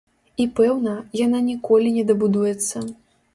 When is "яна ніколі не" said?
1.25-2.07